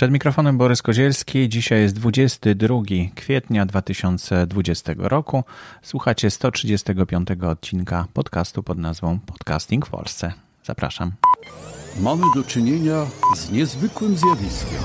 [0.00, 1.48] Przed mikrofonem Borys Kozielski.
[1.48, 2.82] Dzisiaj jest 22
[3.14, 5.44] kwietnia 2020 roku.
[5.82, 10.32] Słuchacie 135 odcinka podcastu pod nazwą Podcasting w Polsce.
[10.64, 11.12] Zapraszam.
[12.00, 14.78] Mamy do czynienia z niezwykłym zjawiskiem.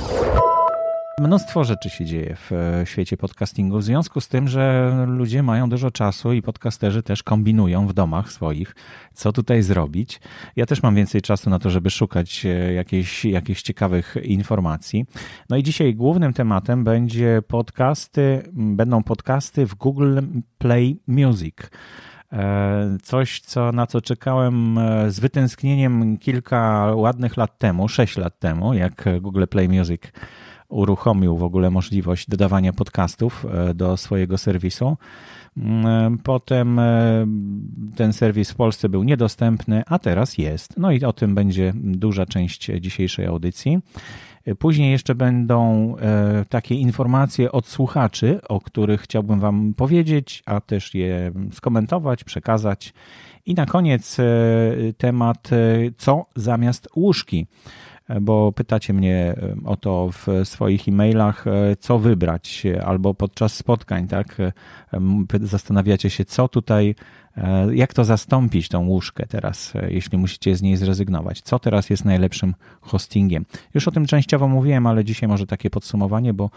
[1.21, 5.69] Mnóstwo rzeczy się dzieje w e, świecie podcastingu, w związku z tym, że ludzie mają
[5.69, 8.75] dużo czasu i podcasterzy też kombinują w domach swoich,
[9.13, 10.19] co tutaj zrobić.
[10.55, 15.05] Ja też mam więcej czasu na to, żeby szukać e, jakichś, jakichś ciekawych informacji.
[15.49, 20.19] No i dzisiaj głównym tematem będzie podcasty, będą podcasty w Google
[20.57, 21.55] Play Music.
[22.33, 28.73] E, coś, co, na co czekałem z wytęsknieniem kilka ładnych lat temu, sześć lat temu,
[28.73, 30.01] jak Google Play Music
[30.69, 34.97] uruchomił w ogóle możliwość dodawania podcastów e, do swojego serwisu.
[35.57, 37.27] Mm, e, potem e,
[37.95, 40.77] ten serwis w Polsce był niedostępny, a teraz jest.
[40.77, 43.79] No i o tym będzie duża część dzisiejszej audycji.
[44.59, 45.95] Później jeszcze będą
[46.49, 52.93] takie informacje od słuchaczy, o których chciałbym Wam powiedzieć, a też je skomentować, przekazać.
[53.45, 54.17] I na koniec
[54.97, 55.49] temat,
[55.97, 57.47] co zamiast łóżki
[58.21, 64.37] bo pytacie mnie o to w swoich e-mailach, e, co wybrać, albo podczas spotkań, tak?
[65.41, 66.95] Zastanawiacie się, co tutaj,
[67.73, 71.41] jak to zastąpić tą łóżkę teraz, jeśli musicie z niej zrezygnować.
[71.41, 73.45] Co teraz jest najlepszym hostingiem?
[73.73, 76.49] Już o tym częściowo mówiłem, ale dzisiaj może takie podsumowanie, bo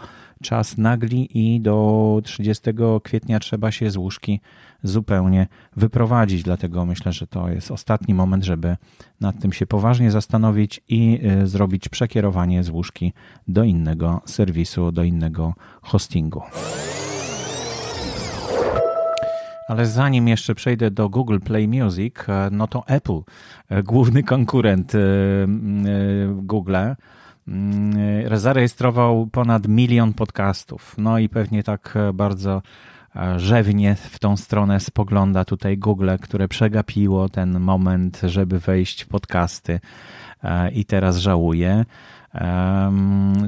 [0.43, 2.71] czas nagli i do 30
[3.03, 4.39] kwietnia trzeba się z łóżki
[4.83, 6.43] zupełnie wyprowadzić.
[6.43, 8.77] Dlatego myślę, że to jest ostatni moment, żeby
[9.21, 13.13] nad tym się poważnie zastanowić i y, zrobić przekierowanie z łóżki
[13.47, 16.41] do innego serwisu, do innego hostingu.
[19.69, 23.19] Ale zanim jeszcze przejdę do Google Play Music, e, no to Apple,
[23.69, 24.99] e, główny konkurent e,
[26.27, 26.75] Google,
[28.31, 30.95] zarejestrował ponad milion podcastów.
[30.97, 32.61] No i pewnie tak bardzo
[33.37, 39.79] rzewnie w tą stronę spogląda tutaj Google, które przegapiło ten moment, żeby wejść w podcasty
[40.73, 41.85] i teraz żałuje.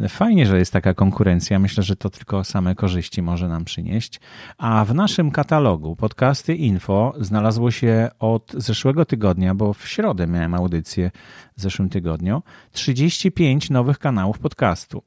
[0.09, 1.59] Fajnie, że jest taka konkurencja.
[1.59, 4.19] Myślę, że to tylko same korzyści może nam przynieść.
[4.57, 10.53] A w naszym katalogu podcasty info znalazło się od zeszłego tygodnia, bo w środę miałem
[10.53, 11.11] audycję
[11.57, 15.03] w zeszłym tygodniu, 35 nowych kanałów podcastu.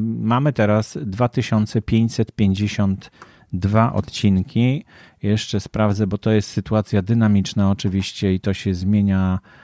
[0.00, 3.10] Mamy teraz 2550
[3.54, 4.84] dwa odcinki.
[5.22, 9.63] Jeszcze sprawdzę, bo to jest sytuacja dynamiczna oczywiście i to się zmienia e,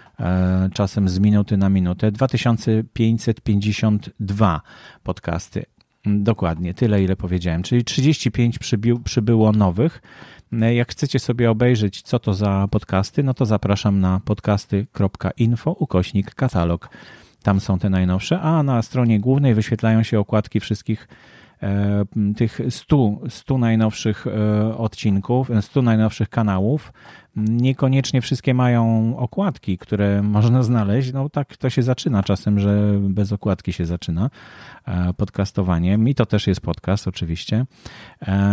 [0.72, 2.12] czasem z minuty na minutę.
[2.12, 4.60] 2552
[5.02, 5.64] podcasty.
[6.04, 10.02] Dokładnie, tyle ile powiedziałem, czyli 35 przybił, przybyło nowych.
[10.52, 16.34] E, jak chcecie sobie obejrzeć, co to za podcasty, no to zapraszam na podcasty.info ukośnik
[16.34, 16.90] katalog.
[17.42, 21.39] Tam są te najnowsze, a na stronie głównej wyświetlają się okładki wszystkich E,
[22.36, 26.92] tych 100, 100 najnowszych e, odcinków, 100 najnowszych kanałów.
[27.36, 31.12] Niekoniecznie wszystkie mają okładki, które można znaleźć.
[31.12, 34.30] No tak to się zaczyna czasem, że bez okładki się zaczyna
[34.86, 35.98] e, podcastowanie.
[36.06, 37.66] I to też jest podcast oczywiście.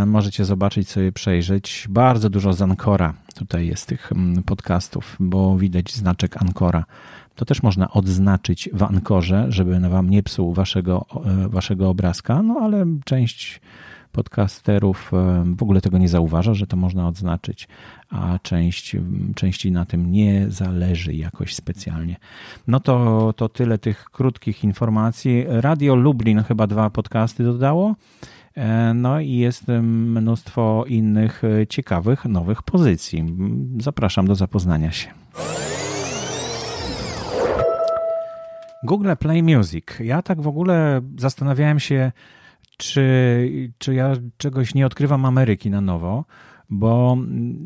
[0.06, 1.88] Możecie zobaczyć sobie, przejrzeć.
[1.90, 4.12] Bardzo dużo z Ancora tutaj jest tych
[4.46, 6.86] podcastów, bo widać znaczek Ancora
[7.38, 12.60] to też można odznaczyć w ankorze, żeby wam nie psuł waszego, e, waszego obrazka, no
[12.62, 13.62] ale część
[14.12, 17.68] podcasterów e, w ogóle tego nie zauważa, że to można odznaczyć,
[18.10, 18.96] a część,
[19.36, 22.16] części na tym nie zależy jakoś specjalnie.
[22.68, 25.46] No to, to tyle tych krótkich informacji.
[25.48, 27.96] Radio Lublin chyba dwa podcasty dodało.
[28.56, 33.26] E, no i jest mnóstwo innych ciekawych, nowych pozycji.
[33.80, 35.10] Zapraszam do zapoznania się.
[38.88, 39.86] Google Play Music.
[40.00, 42.12] Ja tak w ogóle zastanawiałem się,
[42.78, 46.26] czy, czy ja czegoś nie odkrywam Ameryki na nowo,
[46.70, 47.18] bo,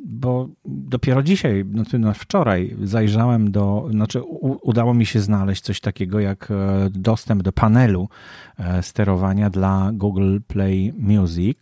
[0.05, 5.79] bo dopiero dzisiaj, znaczy no wczoraj zajrzałem do, znaczy u, udało mi się znaleźć coś
[5.79, 8.09] takiego jak e, dostęp do panelu
[8.57, 11.57] e, sterowania dla Google Play Music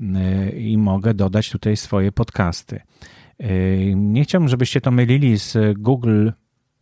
[0.00, 2.80] e, i mogę dodać tutaj swoje podcasty.
[3.96, 6.30] Nie chciałbym, żebyście to mylili z Google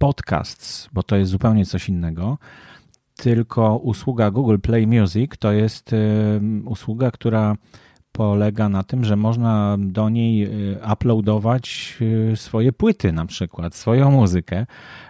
[0.00, 2.38] Podcasts, bo to jest zupełnie coś innego.
[3.17, 5.91] Tylko usługa Google Play Music to jest
[6.64, 7.56] usługa, która
[8.12, 11.97] polega na tym, że można do niej y, uploadować
[12.32, 14.67] y, swoje płyty, na przykład swoją muzykę.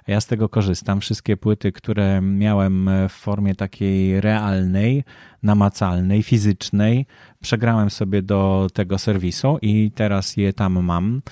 [0.06, 1.00] Ja z tego korzystam.
[1.00, 5.04] Wszystkie płyty, które miałem w formie takiej realnej,
[5.42, 7.06] namacalnej, fizycznej,
[7.42, 11.22] przegrałem sobie do tego serwisu i teraz je tam mam.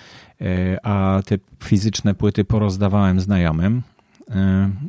[0.41, 3.83] Y, a te fizyczne płyty porozdawałem znajomym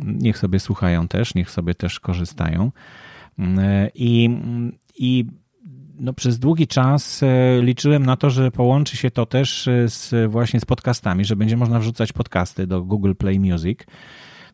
[0.04, 2.72] niech sobie słuchają też, niech sobie też korzystają.
[3.96, 4.30] I,
[4.98, 5.26] i
[6.00, 7.22] no, przez długi czas
[7.62, 11.80] liczyłem na to, że połączy się to też z, właśnie z podcastami, że będzie można
[11.80, 13.80] wrzucać podcasty do Google Play Music.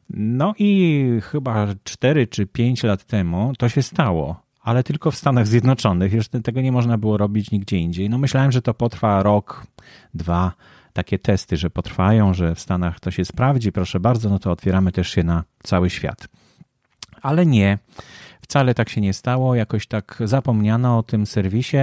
[0.09, 5.47] No i chyba 4 czy 5 lat temu to się stało, ale tylko w Stanach
[5.47, 6.13] Zjednoczonych.
[6.13, 8.09] Jeszcze tego nie można było robić nigdzie indziej.
[8.09, 9.67] No myślałem, że to potrwa rok,
[10.13, 10.51] dwa.
[10.94, 14.91] Takie testy, że potrwają, że w Stanach to się sprawdzi, proszę bardzo, no to otwieramy
[14.91, 16.27] też się na cały świat.
[17.21, 17.77] Ale nie,
[18.41, 19.56] wcale tak się nie stało.
[19.56, 21.77] Jakoś tak zapomniano o tym serwisie.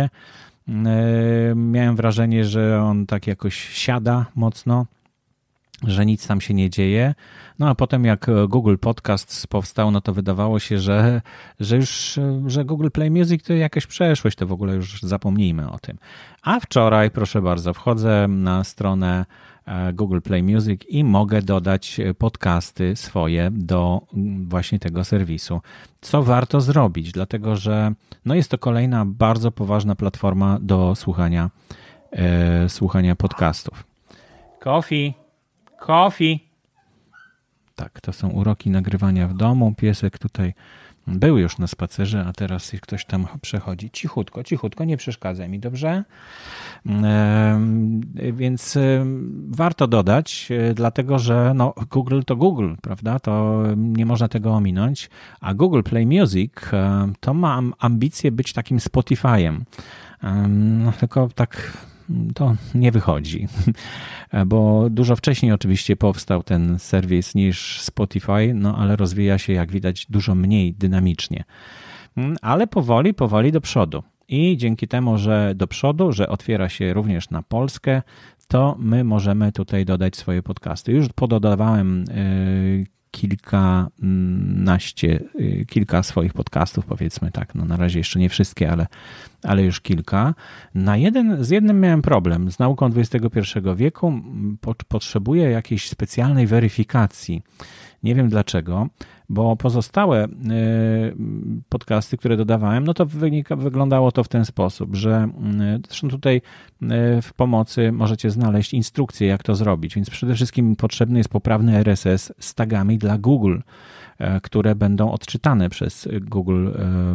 [0.69, 0.75] Yy,
[1.57, 4.87] miałem wrażenie, że on tak jakoś siada mocno
[5.87, 7.15] że nic tam się nie dzieje.
[7.59, 11.23] No a potem jak Google Podcast powstał, no to wydawało się, że,
[11.61, 15.79] że już, że Google Play Music to jakaś przeszłość, to w ogóle już zapomnijmy o
[15.79, 15.99] tym.
[16.43, 19.27] A wczoraj, proszę bardzo, wchodzę na stronę
[19.67, 24.01] e, Google Play Music i mogę dodać podcasty swoje do
[24.47, 25.61] właśnie tego serwisu.
[26.01, 27.93] Co warto zrobić, dlatego że
[28.25, 31.51] no jest to kolejna bardzo poważna platforma do słuchania,
[32.13, 33.85] e, słuchania podcastów.
[34.61, 35.22] Coffee.
[35.87, 36.41] Coffee.
[37.75, 39.75] Tak, to są uroki nagrywania w domu.
[39.77, 40.55] Piesek tutaj
[41.07, 43.91] był już na spacerze, a teraz ktoś tam przechodzi.
[43.91, 46.05] Cichutko, cichutko, nie przeszkadza mi, dobrze?
[48.33, 48.79] Więc
[49.49, 53.19] warto dodać, e, dlatego że no, Google to Google, prawda?
[53.19, 55.11] To nie można tego ominąć.
[55.41, 59.61] A Google Play Music e, to ma ambicje być takim Spotify'em.
[60.49, 61.77] No, tylko tak
[62.35, 63.49] to nie wychodzi,
[64.47, 70.07] bo dużo wcześniej oczywiście powstał ten serwis niż Spotify, no ale rozwija się jak widać
[70.07, 71.45] dużo mniej dynamicznie.
[72.43, 74.03] Ale powoli, powoli do przodu.
[74.29, 78.03] I dzięki temu, że do przodu, że otwiera się również na Polskę,
[78.49, 80.93] to my możemy tutaj dodać swoje podcasty.
[80.93, 87.55] Już pododawałem y, kilkanaście, y, kilka swoich podcastów, powiedzmy tak.
[87.55, 88.87] No na razie jeszcze nie wszystkie, ale,
[89.43, 90.35] ale już kilka.
[90.75, 92.51] Na jeden, z jednym miałem problem.
[92.51, 93.41] Z nauką XXI
[93.77, 94.13] wieku
[94.89, 97.43] potrzebuję jakiejś specjalnej weryfikacji.
[98.03, 98.89] Nie wiem dlaczego
[99.33, 100.29] bo pozostałe y,
[101.69, 105.29] podcasty, które dodawałem, no to wynika, wyglądało to w ten sposób, że
[105.77, 106.43] y, zresztą tutaj y,
[107.23, 112.33] w pomocy możecie znaleźć instrukcje, jak to zrobić, więc przede wszystkim potrzebny jest poprawny RSS
[112.39, 113.59] z tagami dla Google,
[114.43, 116.69] które będą odczytane przez Google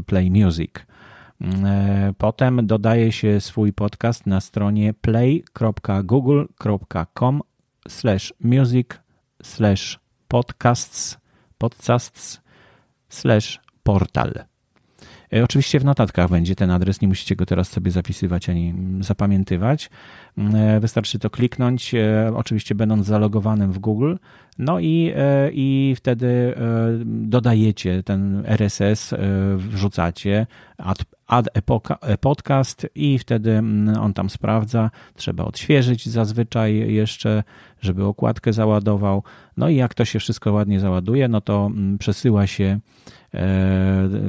[0.05, 0.71] Play Music.
[2.17, 7.41] Potem dodaje się swój podcast na stronie play.google.com
[7.87, 8.87] slash music
[9.43, 11.17] slash podcasts
[11.57, 12.41] podcasts
[13.09, 14.33] slash portal.
[15.33, 19.89] E, oczywiście w notatkach będzie ten adres, nie musicie go teraz sobie zapisywać ani zapamiętywać.
[20.37, 24.15] E, wystarczy to kliknąć, e, oczywiście będąc zalogowanym w Google,
[24.59, 25.13] no i,
[25.51, 26.53] i wtedy
[27.05, 29.13] dodajecie ten RSS,
[29.57, 31.49] wrzucacie add, add
[32.21, 34.91] podcast i wtedy mm, on tam sprawdza.
[35.15, 37.43] Trzeba odświeżyć zazwyczaj jeszcze,
[37.81, 39.23] żeby okładkę załadował.
[39.57, 42.79] No i jak to się wszystko ładnie załaduje, no to mm, przesyła się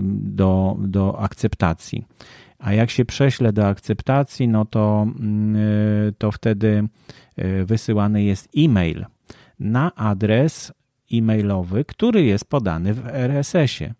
[0.04, 2.04] do, do akceptacji.
[2.58, 5.56] A jak się prześle do akceptacji, no to, mm,
[6.18, 6.88] to wtedy
[7.36, 9.04] e, wysyłany jest e-mail
[9.60, 10.72] na adres
[11.12, 13.94] e-mailowy, który jest podany w RSS-ie.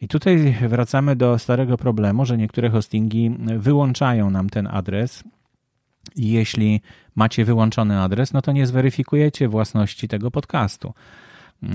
[0.00, 5.24] I tutaj wracamy do starego problemu, że niektóre hostingi wyłączają nam ten adres.
[6.16, 6.80] Jeśli
[7.14, 10.94] macie wyłączony adres, no to nie zweryfikujecie własności tego podcastu.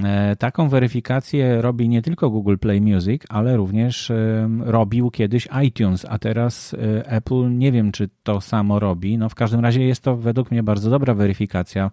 [0.03, 6.05] E, taką weryfikację robi nie tylko Google Play Music, ale również e, robił kiedyś iTunes,
[6.09, 9.17] a teraz e, Apple nie wiem, czy to samo robi.
[9.17, 11.91] No w każdym razie jest to według mnie bardzo dobra weryfikacja,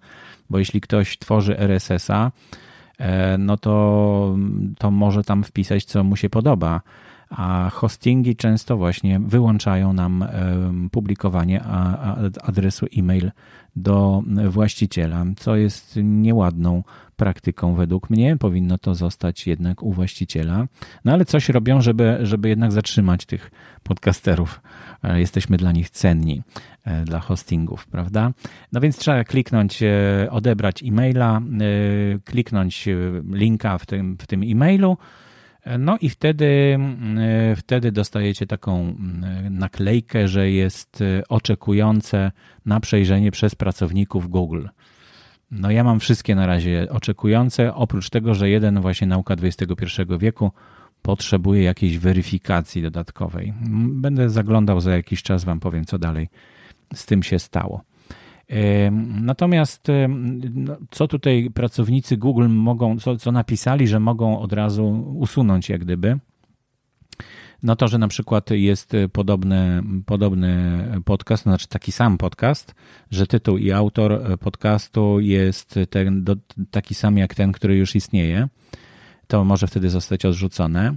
[0.51, 2.33] bo jeśli ktoś tworzy RSS-a,
[3.39, 4.37] no to,
[4.79, 6.81] to może tam wpisać, co mu się podoba.
[7.31, 10.25] A hostingi często właśnie wyłączają nam
[10.93, 11.63] publikowanie
[12.43, 13.31] adresu e-mail
[13.77, 16.83] do właściciela, co jest nieładną
[17.17, 18.37] praktyką według mnie.
[18.37, 20.67] Powinno to zostać jednak u właściciela.
[21.05, 23.51] No ale coś robią, żeby, żeby jednak zatrzymać tych
[23.83, 24.61] podcasterów.
[25.03, 26.43] E, jesteśmy dla nich cenni,
[26.85, 28.31] e, dla hostingów, prawda?
[28.73, 31.41] No więc trzeba kliknąć, e, odebrać e-maila,
[32.25, 32.89] kliknąć
[33.33, 34.97] linka w tym, w tym e-mailu.
[35.79, 36.79] No i wtedy,
[37.57, 38.95] wtedy dostajecie taką
[39.51, 42.33] naklejkę, że jest oczekujące
[42.67, 44.67] na przejrzenie przez pracowników Google.
[45.51, 50.53] No ja mam wszystkie na razie oczekujące, oprócz tego, że jeden właśnie nauka XXI wieku
[51.03, 53.55] potrzebuje jakiejś weryfikacji dodatkowej.
[53.89, 56.29] Będę zaglądał za jakiś czas, wam powiem, co dalej
[56.95, 57.83] z tym się stało.
[59.21, 59.89] Natomiast
[60.55, 65.81] no, co tutaj pracownicy Google mogą, co, co napisali, że mogą od razu usunąć jak
[65.81, 66.19] gdyby,
[67.63, 72.75] no to, że na przykład jest podobny, podobny podcast, znaczy taki sam podcast,
[73.11, 76.37] że tytuł i autor podcastu jest ten, do,
[76.71, 78.49] taki sam jak ten, który już istnieje,
[79.27, 80.97] to może wtedy zostać odrzucone,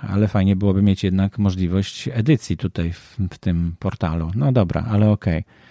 [0.00, 4.30] ale fajnie byłoby mieć jednak możliwość edycji tutaj w, w tym portalu.
[4.34, 5.38] No dobra, ale okej.
[5.38, 5.66] Okay.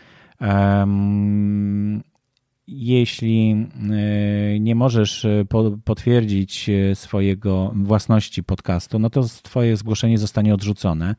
[2.68, 5.46] Jeśli e, nie możesz e,
[5.86, 11.16] potwierdzić e, swojego własności podcastu, no to twoje zgłoszenie zostanie odrzucone.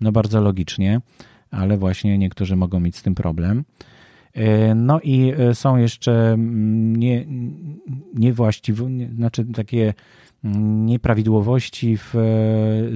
[0.00, 1.00] No bardzo logicznie,
[1.50, 3.64] ale właśnie niektórzy mogą mieć z tym problem.
[4.74, 7.26] No i są jeszcze mm, nie,
[8.14, 9.94] niewłaściwe, znaczy takie
[10.86, 12.14] nieprawidłowości w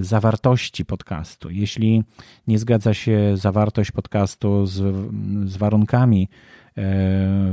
[0.00, 1.50] zawartości podcastu.
[1.50, 2.04] Jeśli
[2.47, 4.73] nie zgadza się zawartość podcastu z,
[5.50, 6.28] z warunkami,
[6.76, 6.83] E,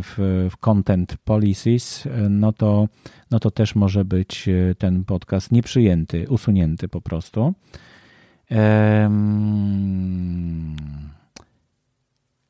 [0.01, 2.88] w, w content policies, e, no to,
[3.32, 7.54] no to też może być e, ten podcast nieprzyjęty, usunięty po prostu.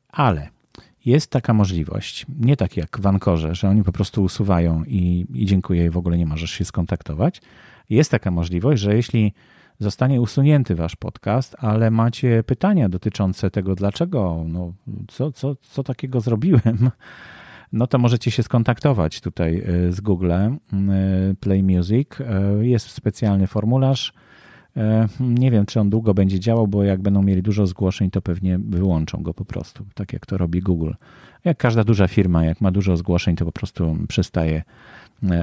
[0.08, 0.48] Ale
[1.08, 5.46] jest taka możliwość, nie tak jak w Ankorze, że oni po prostu usuwają i, i
[5.46, 7.40] dziękuję, w ogóle nie możesz się skontaktować.
[7.90, 9.32] Jest taka możliwość, że jeśli
[9.78, 14.72] zostanie usunięty wasz podcast, ale macie pytania dotyczące tego, dlaczego, no,
[15.08, 16.90] co, co, co takiego zrobiłem,
[17.72, 20.56] no to możecie się skontaktować tutaj y, z Google y,
[21.40, 22.08] Play Music.
[22.20, 24.12] Y, jest specjalny formularz.
[25.20, 28.58] Nie wiem, czy on długo będzie działał, bo jak będą mieli dużo zgłoszeń, to pewnie
[28.58, 30.92] wyłączą go po prostu, tak jak to robi Google.
[31.44, 34.62] Jak każda duża firma, jak ma dużo zgłoszeń, to po prostu przestaje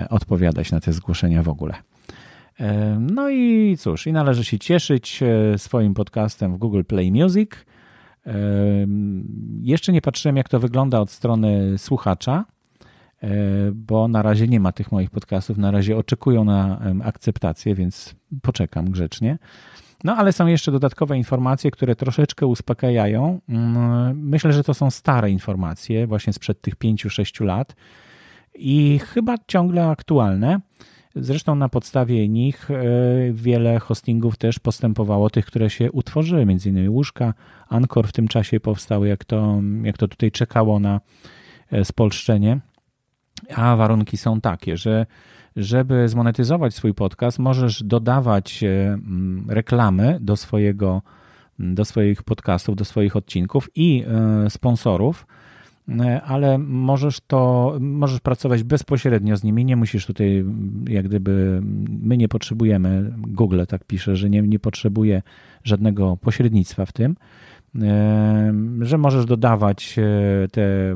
[0.09, 1.73] odpowiadać na te zgłoszenia w ogóle.
[2.59, 7.51] E, no i cóż, i należy się cieszyć e, swoim podcastem w Google Play Music.
[8.27, 8.33] E,
[9.61, 12.45] jeszcze nie patrzyłem, jak to wygląda od strony słuchacza,
[13.73, 15.57] bo na razie nie ma tych moich podcastów.
[15.57, 19.37] Na razie oczekują na akceptację, więc poczekam grzecznie.
[20.03, 23.39] No ale są jeszcze dodatkowe informacje, które troszeczkę uspokajają.
[23.49, 27.75] Mm, myślę, że to są stare informacje, właśnie sprzed tych 5-6 lat
[28.55, 30.59] i chyba ciągle aktualne.
[31.15, 32.83] Zresztą na podstawie nich e,
[33.33, 37.33] wiele hostingów też postępowało, tych, które się utworzyły, między innymi łóżka.
[37.69, 41.01] Anchor w tym czasie powstał, jak to, jak to tutaj czekało na
[41.71, 42.59] e, spolszczenie.
[43.55, 45.05] A warunki są takie, że
[45.55, 48.97] żeby zmonetyzować swój podcast, możesz dodawać e,
[49.47, 51.01] reklamy do swojego
[51.59, 54.05] do swoich podcastów, do swoich odcinków i
[54.49, 55.25] sponsorów
[55.89, 60.45] E, ale możesz to, możesz pracować bezpośrednio z nimi, nie musisz tutaj,
[60.87, 61.61] jak gdyby,
[62.01, 65.21] my nie potrzebujemy, Google tak pisze, że nie, nie potrzebuje
[65.63, 67.15] żadnego pośrednictwa w tym,
[67.81, 70.95] e, że możesz dodawać e, te,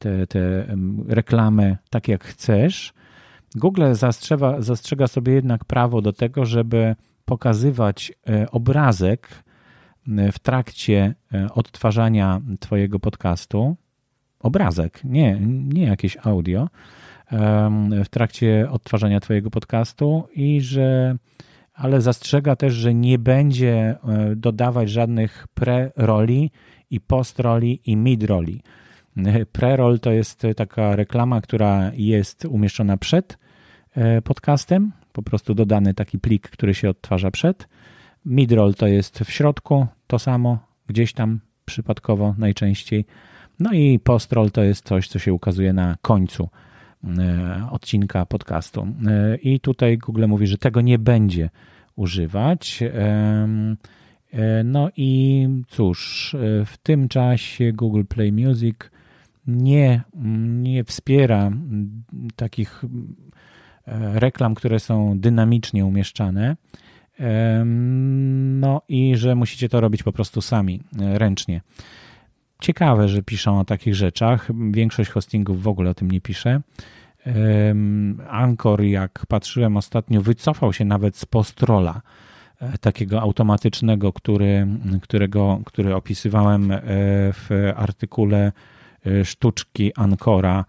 [0.00, 0.66] te, te
[1.08, 2.92] reklamy tak jak chcesz.
[3.54, 8.12] Google zastrzega, zastrzega sobie jednak prawo do tego, żeby pokazywać
[8.52, 9.28] obrazek,
[10.32, 13.76] w trakcie e, odtwarzania Twojego podcastu
[14.40, 16.68] obrazek, nie, nie jakieś audio,
[18.04, 21.16] w trakcie odtwarzania Twojego podcastu i że,
[21.74, 23.96] ale zastrzega też, że nie będzie e,
[24.36, 26.50] dodawać żadnych pre-roli
[26.90, 28.62] i post-roli i mid-roli.
[29.26, 33.38] E, pre-roll to jest taka reklama, która jest umieszczona przed
[34.24, 37.68] podcastem, po prostu dodany taki plik, który się odtwarza przed
[38.24, 43.04] Midroll to jest w środku, to samo, gdzieś tam przypadkowo najczęściej.
[43.60, 46.48] No i postroll to jest coś, co się ukazuje na końcu
[47.18, 48.86] e, odcinka podcastu.
[49.06, 51.50] E, I tutaj Google mówi, że tego nie będzie
[51.96, 52.82] używać.
[52.82, 53.48] E,
[54.64, 56.36] no i cóż,
[56.66, 58.76] w tym czasie Google Play Music
[59.56, 60.02] nie,
[60.62, 61.50] nie wspiera
[62.36, 62.82] takich
[64.14, 66.56] reklam, które są dynamicznie umieszczane.
[68.60, 71.60] No i że musicie to robić po prostu sami, e, ręcznie.
[72.60, 74.48] Ciekawe, że piszą o takich rzeczach.
[74.70, 76.60] Większość hostingów w ogóle o tym nie pisze.
[78.28, 82.02] Anchor, jak patrzyłem ostatnio, wycofał się nawet z postrola
[82.60, 84.66] e, takiego automatycznego, który,
[85.02, 86.78] którego, który opisywałem e,
[87.32, 88.52] w artykule
[89.24, 90.64] sztuczki Ancora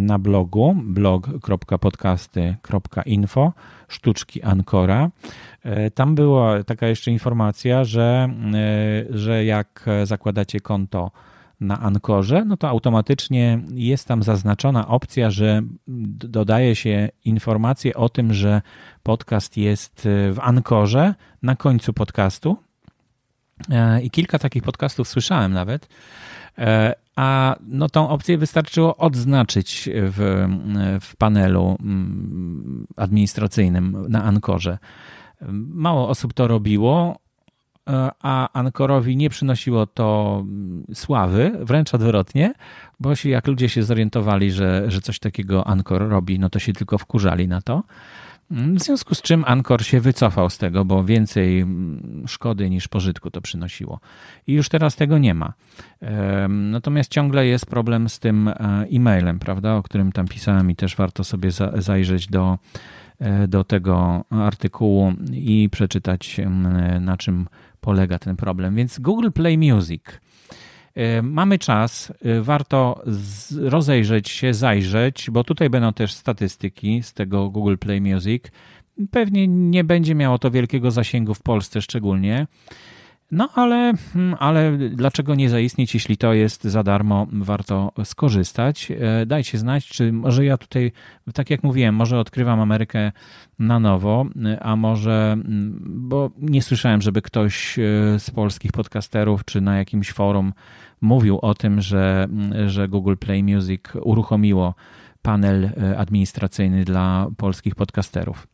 [0.00, 3.52] na blogu blog.podcasty.info
[3.88, 5.10] sztuczki Ancora.
[5.62, 8.28] E, tam była taka jeszcze informacja, że,
[9.10, 11.10] że jak zakładacie konto
[11.60, 15.62] na Ankorze, no to automatycznie jest tam zaznaczona opcja, że
[16.28, 18.62] dodaje się informację o tym, że
[19.02, 22.56] podcast jest w Ankorze na końcu podcastu.
[24.02, 25.88] I kilka takich podcastów słyszałem nawet
[27.16, 30.46] a no, tą opcję wystarczyło odznaczyć w,
[31.00, 34.78] w panelu mm, administracyjnym na Ankorze.
[35.68, 37.18] Mało osób to robiło,
[38.22, 42.54] a Ankorowi nie przynosiło to mm, sławy, wręcz odwrotnie,
[43.00, 46.98] bo jak ludzie się zorientowali, że, że coś takiego Ankor robi, no to się tylko
[46.98, 47.82] wkurzali na to.
[48.50, 53.30] W związku z czym Ankor się wycofał z tego, bo więcej mm, szkody niż pożytku
[53.30, 54.00] to przynosiło.
[54.46, 55.52] I już teraz tego nie ma.
[56.48, 58.54] Natomiast ciągle jest problem z tym e,
[58.92, 62.58] e-mailem, prawda, o którym tam pisałem i też warto sobie zajrzeć do,
[63.18, 66.40] e, do tego artykułu i przeczytać,
[67.00, 67.46] na czym
[67.80, 68.74] polega ten problem.
[68.74, 70.02] Więc Google Play Music.
[70.94, 73.04] E, mamy czas, warto
[73.60, 78.44] rozejrzeć się, zajrzeć, bo tutaj będą też statystyki z tego Google Play Music.
[79.10, 82.46] Pewnie nie będzie miało to wielkiego zasięgu w Polsce szczególnie.
[83.34, 88.90] No ale, hmm, ale dlaczego nie zaistnieć, jeśli to jest za darmo, warto skorzystać.
[88.90, 90.92] E, dajcie znać, czy może ja tutaj,
[91.34, 93.12] tak jak mówiłem, może odkrywam Amerykę
[93.58, 94.26] na nowo,
[94.60, 97.82] a może, mm, bo nie słyszałem, żeby ktoś e,
[98.18, 100.52] z polskich podcasterów czy na jakimś forum
[101.00, 104.74] mówił o tym, że, mm, że Google Play Music uruchomiło
[105.22, 108.53] panel e, administracyjny dla polskich podcasterów.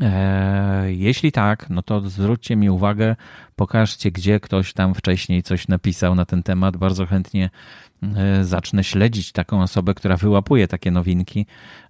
[0.00, 3.16] E, jeśli tak, no to zwróćcie mi uwagę,
[3.56, 6.76] pokażcie, gdzie ktoś tam wcześniej coś napisał na ten temat.
[6.76, 7.50] Bardzo chętnie
[8.42, 11.46] zacznę śledzić taką osobę, która wyłapuje takie nowinki,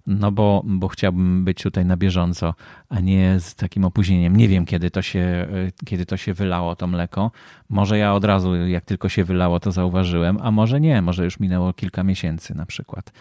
[0.07, 2.53] no bo, bo chciałbym być tutaj na bieżąco,
[2.89, 4.37] a nie z takim opóźnieniem.
[4.37, 5.47] Nie wiem, kiedy to, się, e,
[5.85, 7.31] kiedy to się wylało, to mleko.
[7.69, 11.39] Może ja od razu, jak tylko się wylało, to zauważyłem, a może nie, może już
[11.39, 13.11] minęło kilka miesięcy na przykład.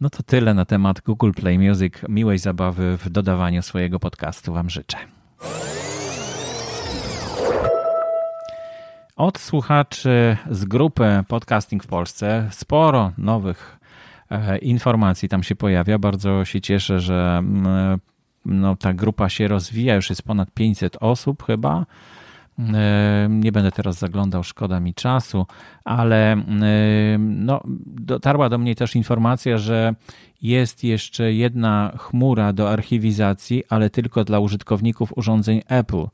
[0.00, 1.94] No to tyle na temat Google Play Music.
[2.08, 4.96] Miłej zabawy w dodawaniu swojego podcastu Wam życzę.
[9.18, 13.78] Od słuchaczy z grupy Podcasting w Polsce sporo nowych
[14.30, 15.98] e, informacji tam się pojawia.
[15.98, 17.98] Bardzo się cieszę, że mm,
[18.44, 19.94] no, ta grupa się rozwija.
[19.94, 21.86] Już jest ponad 500 osób chyba.
[23.28, 25.46] Nie będę teraz zaglądał, szkoda mi czasu,
[25.84, 26.36] ale
[27.18, 29.94] no, dotarła do mnie też informacja, że
[30.42, 36.04] jest jeszcze jedna chmura do archiwizacji, ale tylko dla użytkowników urządzeń Apple.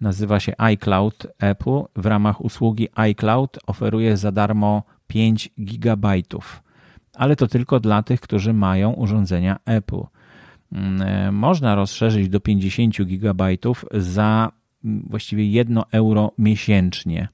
[0.00, 1.80] Nazywa się iCloud Apple.
[1.96, 6.62] W ramach usługi iCloud oferuje za darmo 5 gigabajtów,
[7.14, 10.02] ale to tylko dla tych, którzy mają urządzenia Apple.
[11.32, 14.52] Można rozszerzyć do 50 gigabajtów za
[14.84, 17.28] właściwie 1 euro miesięcznie,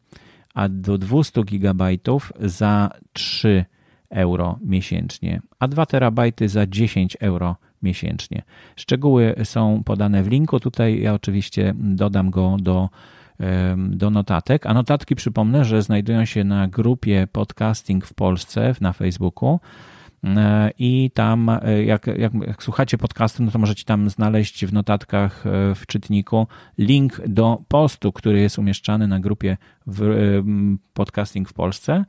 [0.55, 3.80] a do 200 gigabajtów za 3 euro
[4.61, 8.43] miesięcznie, a 2 terabajty za 10 euro miesięcznie.
[8.77, 10.61] Szczegóły są podane w linku.
[10.61, 12.89] Tutaj ja oczywiście dodam go do,
[13.77, 14.67] do notatek.
[14.67, 19.61] A notatki przypomnę, że znajdują się na grupie Podcasting w Polsce na Facebooku.
[20.25, 24.73] E, i tam, e, jak, jak, jak, słuchacie podcastu, no to możecie tam znaleźć w
[24.73, 26.47] notatkach e, w czytniku
[26.79, 29.57] link do postu, który jest umieszczany na grupie
[29.87, 30.43] w
[30.93, 32.05] Podcasting w Polsce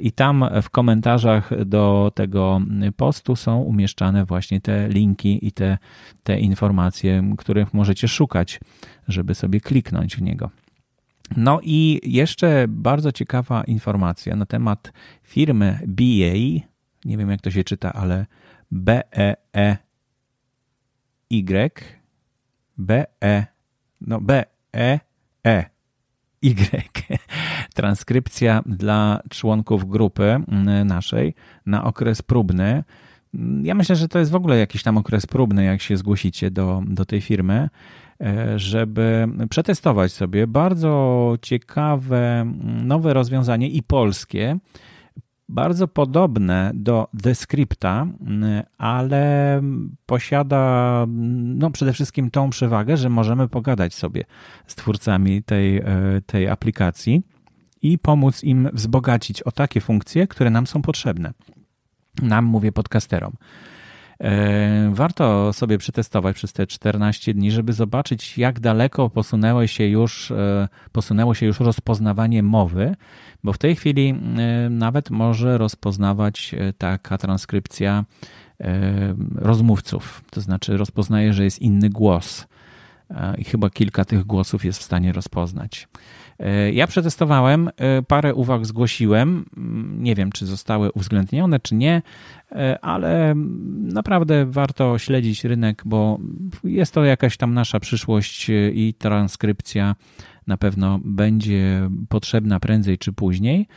[0.00, 2.60] i tam w komentarzach do tego
[2.96, 5.78] postu są umieszczane właśnie te linki i te,
[6.22, 8.60] te informacje, których możecie szukać,
[9.08, 10.50] żeby sobie kliknąć w niego.
[11.36, 16.66] No i jeszcze bardzo ciekawa informacja na temat firmy BA,
[17.06, 18.26] nie wiem jak to się czyta, ale
[18.70, 19.76] B-E-E
[21.30, 21.82] Y
[22.78, 23.46] B-E
[24.00, 25.64] no B-E-E
[26.42, 26.82] Y
[27.74, 31.34] transkrypcja dla członków grupy mm, naszej
[31.66, 32.84] na okres próbny.
[33.62, 36.82] Ja myślę, że to jest w ogóle jakiś tam okres próbny, jak się zgłosicie do,
[36.86, 37.68] do tej firmy,
[38.20, 44.58] e, żeby przetestować sobie bardzo ciekawe mm, nowe rozwiązanie i polskie,
[45.48, 48.06] bardzo podobne do Descripta,
[48.78, 49.62] ale
[50.06, 51.06] posiada
[51.36, 54.24] no przede wszystkim tą przewagę, że możemy pogadać sobie
[54.66, 55.84] z twórcami tej, e,
[56.26, 57.22] tej aplikacji
[57.82, 61.32] i pomóc im wzbogacić o takie funkcje, które nam są potrzebne.
[62.22, 63.32] Nam, mówię podcasterom.
[64.20, 70.30] E, warto sobie przetestować przez te 14 dni, żeby zobaczyć, jak daleko posunęło się już,
[70.30, 72.96] e, posunęło się już rozpoznawanie mowy,
[73.44, 78.04] bo w tej chwili e, nawet może rozpoznawać taka transkrypcja
[79.34, 82.46] rozmówców, to znaczy rozpoznaje, że jest inny głos
[83.38, 85.88] i chyba kilka tych głosów jest w stanie rozpoznać.
[86.38, 89.44] E, ja przetestowałem, e, parę uwag zgłosiłem.
[89.56, 92.02] Mm, nie wiem, czy zostały uwzględnione, czy nie,
[92.52, 93.34] e, ale
[93.82, 96.18] naprawdę warto śledzić rynek, bo
[96.64, 99.94] jest to jakaś tam nasza przyszłość i transkrypcja
[100.46, 103.68] na pewno będzie potrzebna prędzej czy później.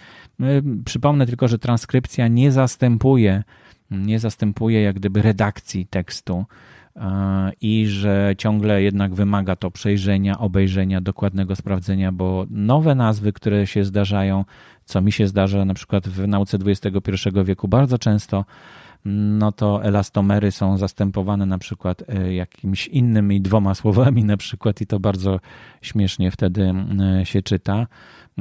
[0.85, 3.43] Przypomnę tylko, że transkrypcja nie zastępuje,
[3.91, 6.45] nie zastępuje jak gdyby redakcji tekstu
[7.61, 13.85] i że ciągle jednak wymaga to przejrzenia, obejrzenia, dokładnego sprawdzenia, bo nowe nazwy, które się
[13.85, 14.45] zdarzają,
[14.85, 18.45] co mi się zdarza na przykład w nauce XXI wieku bardzo często,
[19.05, 24.87] no to elastomery są zastępowane na przykład e, jakimiś innymi dwoma słowami na przykład i
[24.87, 25.39] to bardzo
[25.81, 26.73] śmiesznie wtedy
[27.21, 27.87] e, się czyta.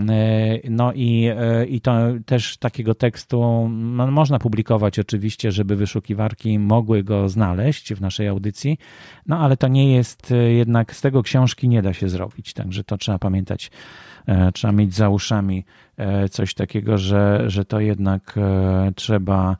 [0.08, 1.30] E, no i,
[1.68, 1.92] i to
[2.26, 8.78] też takiego tekstu no, można publikować oczywiście, żeby wyszukiwarki mogły go znaleźć w naszej audycji,
[9.26, 12.98] no ale to nie jest jednak, z tego książki nie da się zrobić, także to
[12.98, 13.70] trzeba pamiętać,
[14.54, 15.64] trzeba mieć za uszami
[16.30, 18.34] coś takiego, że, że to jednak
[18.94, 19.56] trzeba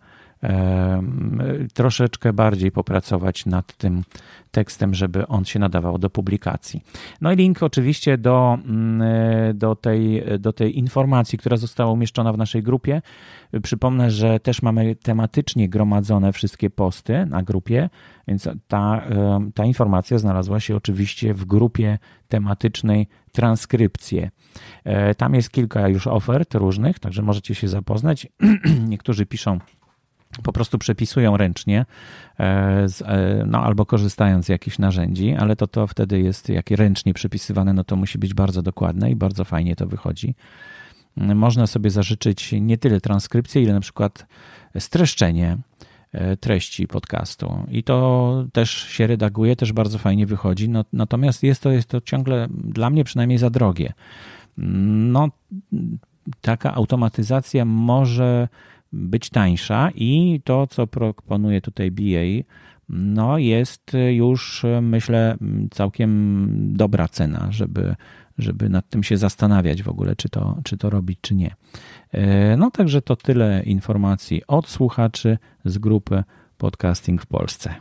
[1.75, 4.05] troszeczkę bardziej popracować nad tym
[4.51, 6.85] tekstem, żeby on się nadawał do publikacji.
[7.21, 12.39] No i link oczywiście do, mm, do, tej, do tej informacji, która została umieszczona w
[12.39, 13.03] naszej grupie.
[13.63, 17.91] Przypomnę, że też mamy tematycznie gromadzone wszystkie posty na grupie,
[18.29, 19.03] więc ta,
[19.55, 21.99] ta informacja znalazła się oczywiście w grupie
[22.29, 24.31] tematycznej transkrypcje.
[24.85, 28.27] E, tam jest kilka już ofert różnych, także możecie się zapoznać.
[28.89, 29.59] Niektórzy piszą
[30.43, 31.87] po prostu przepisują ręcznie
[32.41, 32.43] e,
[33.05, 37.73] e, no, albo korzystając z jakichś narzędzi, ale to to wtedy jest, jak ręcznie przepisywane,
[37.73, 40.35] no to musi być bardzo dokładne i bardzo fajnie to wychodzi.
[41.17, 44.27] Można sobie zażyczyć nie tyle transkrypcję, ile na przykład
[44.79, 45.59] streszczenie
[46.13, 47.67] e, treści podcastu.
[47.71, 50.69] I to też się redaguje, też bardzo fajnie wychodzi.
[50.69, 53.93] No, natomiast jest to, jest to ciągle dla mnie przynajmniej za drogie.
[54.59, 55.29] No,
[56.41, 58.49] taka automatyzacja może
[58.93, 62.45] być tańsza i to, co proponuje tutaj BA,
[62.89, 65.37] no jest już myślę
[65.71, 67.95] całkiem dobra cena, żeby,
[68.39, 71.55] żeby nad tym się zastanawiać w ogóle, czy to, czy to robić, czy nie.
[72.13, 76.25] E, no także to tyle informacji od słuchaczy z grupy
[76.59, 77.75] Podcasting w Polsce.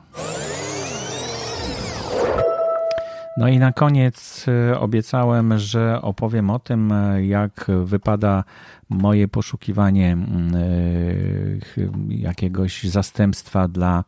[3.37, 8.43] No i na koniec e, obiecałem, że opowiem o tym, e, jak wypada
[8.89, 10.59] moje poszukiwanie mm, e,
[12.09, 14.03] jakiegoś zastępstwa dla,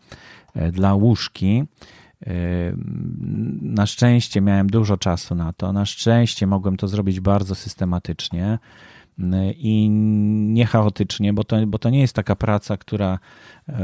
[0.71, 1.63] dla łóżki.
[3.61, 5.73] Na szczęście miałem dużo czasu na to.
[5.73, 8.59] Na szczęście mogłem to zrobić bardzo systematycznie
[9.57, 9.89] i
[10.49, 13.19] nie chaotycznie, bo to, bo to nie jest taka praca, która,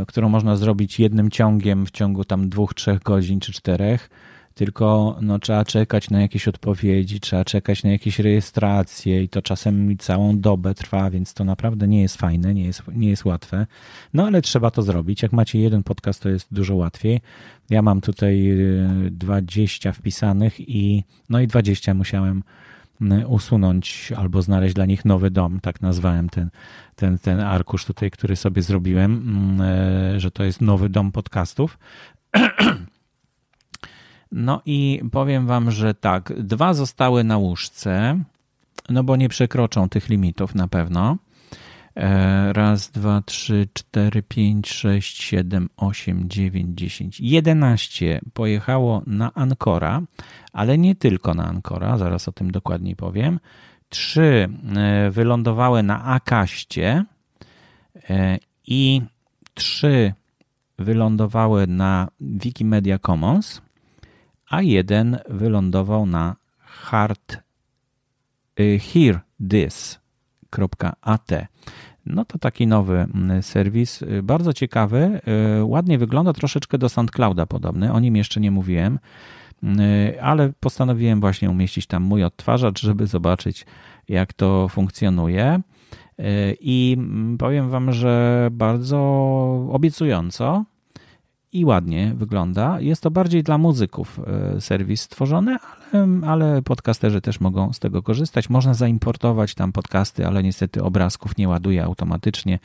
[0.07, 4.09] którą można zrobić jednym ciągiem w ciągu tam dwóch, trzech godzin czy czterech
[4.55, 9.97] tylko no, trzeba czekać na jakieś odpowiedzi, trzeba czekać na jakieś rejestracje i to czasem
[9.97, 13.67] całą dobę trwa, więc to naprawdę nie jest fajne, nie jest, nie jest łatwe.
[14.13, 15.21] No ale trzeba to zrobić.
[15.21, 17.21] Jak macie jeden podcast, to jest dużo łatwiej.
[17.69, 18.57] Ja mam tutaj
[19.11, 22.43] 20 y, wpisanych i no i 20 musiałem
[23.01, 26.49] y, usunąć albo znaleźć dla nich nowy dom, tak nazwałem ten,
[26.95, 31.77] ten, ten arkusz tutaj, który sobie zrobiłem, mm, y, że to jest nowy dom podcastów.
[34.35, 38.19] No i powiem wam, że tak, dwa zostały na łóżce,
[38.89, 41.17] no bo nie przekroczą tych limitów na pewno.
[41.95, 50.01] E, raz, dwa, trzy, cztery, pięć, sześć, siedem, osiem, dziewięć, dziesięć, jedenaście pojechało na Ankora,
[50.53, 53.39] ale nie tylko na Ankora, zaraz o tym dokładniej powiem.
[53.89, 57.05] Trzy e, wylądowały na Akaście
[58.09, 59.01] e, i
[59.53, 60.13] trzy
[60.79, 63.61] wylądowały na Wikimedia Commons
[64.49, 67.37] a jeden wylądował na hard
[68.59, 70.01] y, hearthis.at.
[72.05, 75.21] No to taki nowy mm, serwis, y, bardzo ciekawy,
[75.59, 78.99] y, ładnie wygląda, troszeczkę do SoundClouda podobny, o nim jeszcze nie mówiłem,
[80.21, 83.65] ale postanowiłem właśnie umieścić tam mój odtwarzacz, żeby zobaczyć
[84.09, 85.61] jak to funkcjonuje.
[86.59, 88.97] I mm, powiem Wam, że bardzo
[89.71, 90.65] obiecująco
[91.55, 92.79] i ładnie wygląda.
[92.79, 94.19] Jest to bardziej dla muzyków
[94.55, 95.57] e, serwis stworzony,
[95.93, 98.49] ale, ale podcasterzy też mogą z tego korzystać.
[98.49, 102.59] Można zaimportować tam podcasty, ale niestety obrazków nie ładuje automatycznie,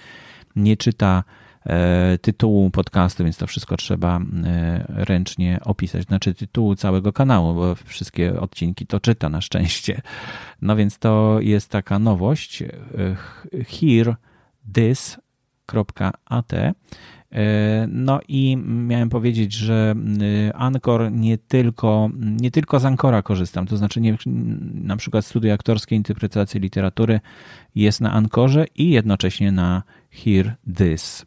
[0.57, 1.25] nie czyta
[1.67, 6.05] e, tytułu podcastu, więc to wszystko trzeba e, ręcznie opisać.
[6.05, 10.03] Znaczy tytułu całego kanału, bo wszystkie odcinki to czyta na szczęście.
[10.63, 12.63] No więc to jest taka nowość.
[13.69, 14.17] Hear
[14.75, 16.53] this.at
[17.89, 23.77] no i miałem powiedzieć, że y, Ankor nie tylko, nie tylko z Ankora korzystam, to
[23.77, 24.17] znaczy nie,
[24.75, 27.21] na przykład studio aktorskie interpretacji literatury
[27.75, 31.27] jest na Ankorze i jednocześnie na Hear This.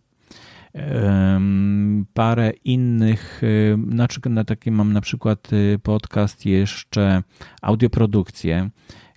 [2.13, 3.41] Parę innych,
[3.89, 5.49] znaczy na taki mam na przykład
[5.83, 7.23] podcast jeszcze
[7.61, 8.69] audioprodukcję,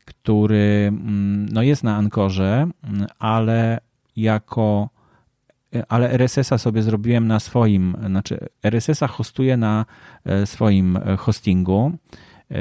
[0.05, 2.67] który mm, no jest na Ankorze,
[3.19, 3.81] ale
[4.17, 4.96] jako
[5.89, 9.87] ale RSS-a sobie zrobiłem na swoim, znaczy RSS-a hostuję na
[10.25, 11.93] e, swoim hostingu.
[12.51, 12.57] E,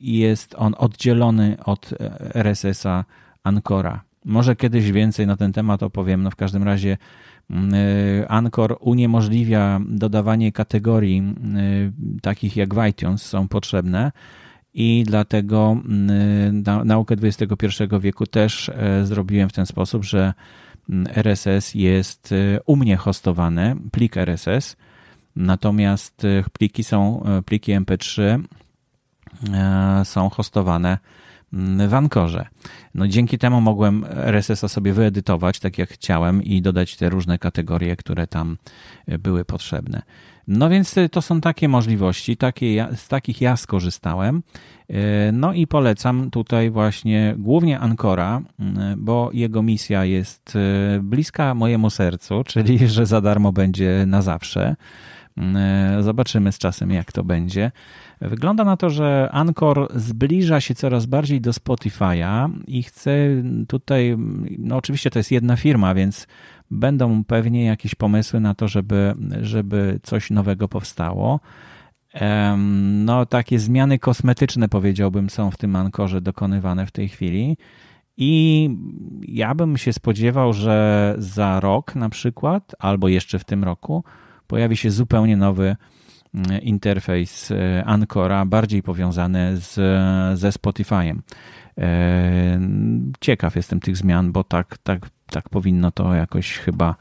[0.00, 1.94] jest on oddzielony od
[2.34, 3.04] RSS-a
[3.44, 4.02] Ancora.
[4.24, 6.22] Może kiedyś więcej na ten temat opowiem.
[6.22, 6.96] No w każdym razie
[7.50, 11.34] mm, e, Anchor uniemożliwia dodawanie kategorii
[12.22, 14.12] takich jak w iTunes są potrzebne
[14.74, 17.66] i dlatego mm, naukę XXI
[18.00, 18.70] wieku też
[19.04, 20.34] zrobiłem w ten sposób, że
[21.16, 24.76] RSS jest e, u mnie hostowane, plik RSS,
[25.36, 28.42] natomiast e, pliki są, e, pliki MP3
[30.04, 30.98] są hostowane
[31.88, 32.46] w Ankorze.
[32.94, 37.96] No dzięki temu mogłem RSS-a sobie wyedytować tak jak chciałem i dodać te różne kategorie,
[37.96, 38.56] które tam
[39.18, 40.02] były potrzebne.
[40.48, 44.42] No więc to są takie możliwości, takie, z takich ja skorzystałem.
[44.88, 48.42] E, no i polecam tutaj właśnie głównie Ankora,
[48.96, 54.76] bo jego misja jest e, bliska mojemu sercu, czyli że za darmo będzie na zawsze.
[55.38, 57.72] E, zobaczymy z czasem, jak to będzie.
[58.20, 63.12] Wygląda na to, że Anchor zbliża się coraz bardziej do Spotify'a i chce
[63.68, 64.16] tutaj,
[64.58, 66.26] no oczywiście to jest jedna firma, więc
[66.70, 71.40] będą pewnie jakieś pomysły na to, żeby, żeby coś nowego powstało.
[73.04, 77.56] No, takie zmiany kosmetyczne, powiedziałbym, są w tym Ankorze dokonywane w tej chwili.
[78.16, 78.70] I
[79.22, 84.04] ja bym się spodziewał, że za rok na przykład, albo jeszcze w tym roku,
[84.46, 85.76] pojawi się zupełnie nowy
[86.34, 89.74] mm, interfejs e, Ancora, bardziej powiązany z,
[90.38, 91.18] ze Spotify'em.
[91.78, 92.60] E,
[93.20, 96.94] ciekaw jestem tych zmian, bo tak, tak, tak powinno to jakoś chyba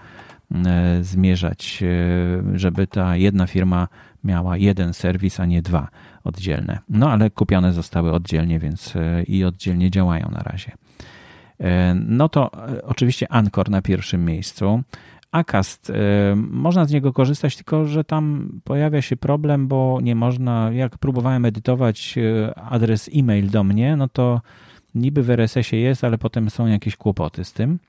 [0.51, 1.83] e, zmierzać,
[2.53, 3.87] żeby ta jedna firma
[4.23, 5.87] miała jeden serwis, a nie dwa
[6.23, 6.79] oddzielne.
[6.89, 8.93] No ale kupione zostały oddzielnie, więc
[9.27, 10.71] i oddzielnie działają na razie.
[11.95, 12.51] No to
[12.83, 14.83] oczywiście Anchor na pierwszym miejscu.
[15.33, 15.91] Acast,
[16.35, 21.45] można z niego korzystać, tylko że tam pojawia się problem, bo nie można, jak próbowałem
[21.45, 22.15] edytować
[22.55, 24.41] adres e-mail do mnie, no to
[24.95, 27.79] niby w RSS-ie jest, ale potem są jakieś kłopoty z tym.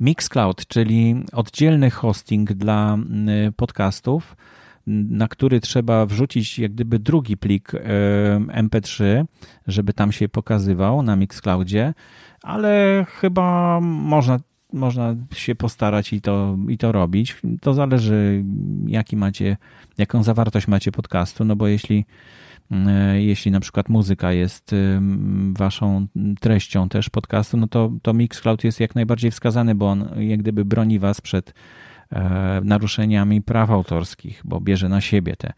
[0.00, 2.98] Mixcloud, czyli oddzielny hosting dla
[3.56, 4.36] podcastów,
[4.86, 7.80] na który trzeba wrzucić jak gdyby drugi plik e,
[8.62, 9.24] MP3,
[9.66, 11.94] żeby tam się pokazywał na Mixcloudzie,
[12.42, 14.38] ale chyba można
[14.72, 17.36] można się postarać i to, i to robić.
[17.60, 18.44] To zależy,
[18.86, 19.56] jaki macie,
[19.98, 22.04] jaką zawartość macie podcastu, no bo jeśli,
[22.70, 24.74] e, jeśli na przykład muzyka jest
[25.52, 26.06] waszą
[26.40, 30.64] treścią też podcastu, no to, to Mixcloud jest jak najbardziej wskazany, bo on jak gdyby
[30.64, 31.54] broni was przed
[32.12, 35.52] E, naruszeniami praw autorskich, bo bierze na siebie te,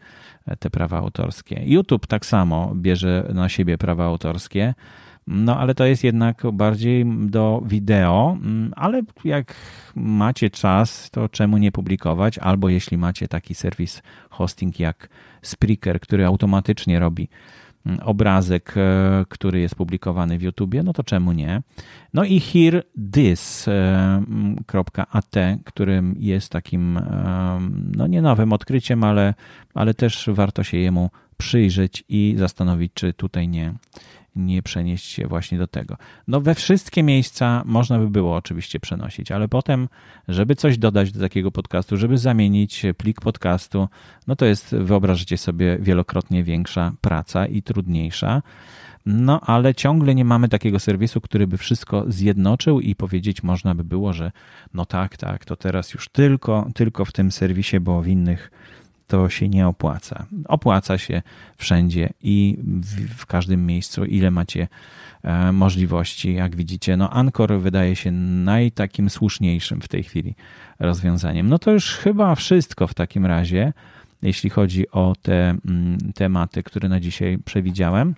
[0.59, 1.61] te prawa autorskie.
[1.65, 4.73] YouTube tak samo bierze na siebie prawa autorskie.
[5.31, 9.55] No, ale to jest jednak bardziej do wideo, mm, ale jak
[9.95, 12.37] macie czas, to czemu nie publikować?
[12.37, 15.09] Albo jeśli macie taki serwis hosting jak
[15.41, 17.29] Spreaker, który automatycznie robi
[18.03, 21.61] obrazek, e, który jest publikowany w YouTubie, no to czemu nie?
[22.13, 23.77] No i Hear This.at,
[25.37, 27.59] e, którym jest takim, e,
[27.95, 29.33] no nie nowym odkryciem, ale,
[29.73, 33.73] ale też warto się jemu przyjrzeć i zastanowić, czy tutaj nie,
[34.35, 35.97] nie przenieść się właśnie do tego.
[36.27, 39.89] No we wszystkie miejsca można by było oczywiście przenosić, ale potem,
[40.27, 43.87] żeby coś dodać do takiego podcastu, żeby zamienić plik podcastu,
[44.27, 48.41] no to jest, wyobraźcie sobie, wielokrotnie większa praca i trudniejsza.
[49.05, 53.83] No, ale ciągle nie mamy takiego serwisu, który by wszystko zjednoczył i powiedzieć można by
[53.83, 54.31] było, że
[54.73, 58.51] no tak, tak, to teraz już tylko, tylko w tym serwisie, bo w innych
[59.09, 60.25] to się nie opłaca.
[60.47, 61.21] Opłaca się
[61.57, 64.67] wszędzie i w, w każdym miejscu, ile macie
[65.23, 66.33] e, możliwości.
[66.33, 70.35] Jak widzicie, no Anchor wydaje się najtakim słuszniejszym w tej chwili
[70.79, 71.49] rozwiązaniem.
[71.49, 73.73] No to już chyba wszystko w takim razie,
[74.21, 78.15] jeśli chodzi o te mm, tematy, które na dzisiaj przewidziałem.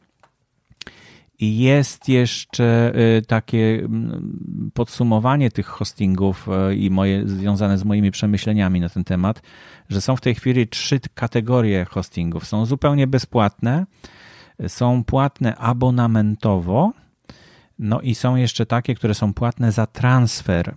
[1.41, 8.79] Jest jeszcze y, takie mm, podsumowanie tych hostingów y, i moje, związane z moimi przemyśleniami
[8.79, 9.41] na ten temat,
[9.89, 12.45] że są w tej chwili trzy kategorie hostingów.
[12.45, 13.85] Są zupełnie bezpłatne,
[14.67, 16.93] są płatne abonamentowo,
[17.79, 20.75] no i są jeszcze takie, które są płatne za transfer.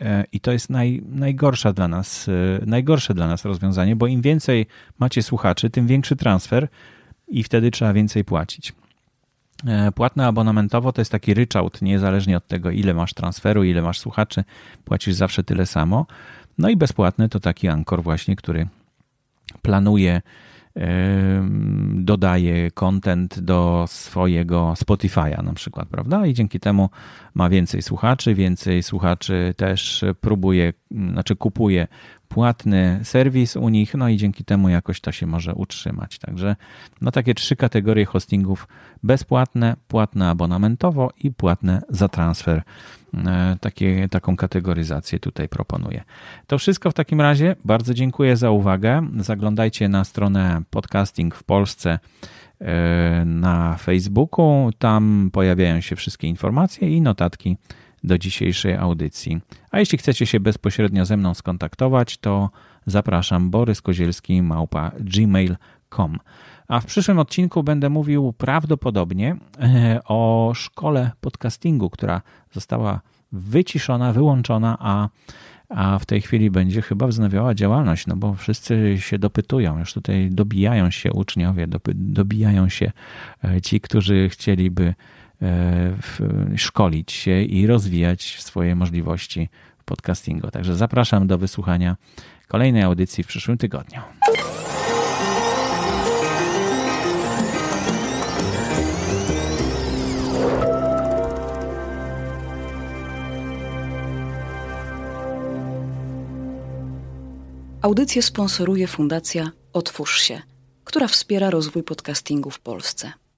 [0.00, 2.30] Y, I to jest naj, najgorsza dla nas,
[2.66, 4.66] najgorsze dla nas rozwiązanie, bo im więcej
[4.98, 6.68] macie słuchaczy, tym większy transfer
[7.28, 8.72] i wtedy trzeba więcej płacić.
[9.66, 13.98] E, płatne abonamentowo to jest taki ryczałt, niezależnie od tego, ile masz transferu, ile masz
[13.98, 14.44] słuchaczy,
[14.84, 16.06] płacisz zawsze tyle samo.
[16.58, 18.68] No i bezpłatne to taki Anchor właśnie, który
[19.62, 20.20] planuje
[21.94, 26.26] dodaje content do swojego Spotify'a na przykład, prawda?
[26.26, 26.90] I dzięki temu
[27.34, 31.88] ma więcej słuchaczy, więcej słuchaczy też próbuje, znaczy kupuje
[32.34, 36.18] płatny serwis u nich, no i dzięki temu jakoś to się może utrzymać.
[36.18, 36.56] Także
[37.00, 38.68] no takie trzy kategorie hostingów
[39.02, 42.62] bezpłatne, płatne abonamentowo i płatne za transfer.
[43.26, 46.02] E, takie, taką kategoryzację tutaj proponuję.
[46.46, 47.56] To wszystko w takim razie.
[47.64, 49.06] Bardzo dziękuję za uwagę.
[49.18, 51.98] Zaglądajcie na stronę Podcasting w Polsce
[52.60, 54.70] e, na Facebooku.
[54.78, 57.56] Tam pojawiają się wszystkie informacje i notatki
[58.04, 59.40] do dzisiejszej audycji.
[59.70, 62.50] A jeśli chcecie się bezpośrednio ze mną skontaktować, to
[62.86, 66.18] zapraszam Borys Kozielski małpa gmail.com.
[66.68, 73.00] A w przyszłym odcinku będę mówił prawdopodobnie e, o szkole podcastingu, która została
[73.32, 75.08] wyciszona, wyłączona, a,
[75.68, 80.28] a w tej chwili będzie chyba wznawiała działalność, no bo wszyscy się dopytują, już tutaj
[80.30, 82.92] dobijają się uczniowie, dobijają się
[83.44, 84.94] e, ci, którzy chcieliby
[86.56, 89.48] szkolić się i rozwijać swoje możliwości
[89.84, 90.50] podcastingu.
[90.50, 91.96] Także zapraszam do wysłuchania
[92.48, 94.00] kolejnej audycji w przyszłym tygodniu.
[107.82, 110.42] Audycję sponsoruje Fundacja Otwórz się,
[110.84, 113.12] która wspiera rozwój podcastingu w Polsce.